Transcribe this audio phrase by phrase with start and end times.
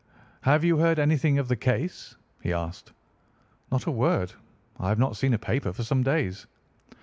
[0.41, 2.91] "Have you heard anything of the case?" he asked.
[3.71, 4.33] "Not a word.
[4.79, 6.47] I have not seen a paper for some days."